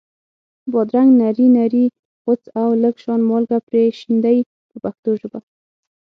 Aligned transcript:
بادرنګ 0.71 1.09
نري 1.19 1.47
نري 1.57 1.85
غوڅ 2.23 2.43
او 2.61 2.69
لږ 2.83 2.95
شان 3.03 3.21
مالګه 3.29 3.57
پرې 3.67 3.83
شیندئ 3.99 4.37
په 4.69 4.77
پښتو 4.83 5.09
ژبه. 5.21 5.39